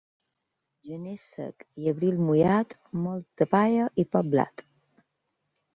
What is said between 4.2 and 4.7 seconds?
blat.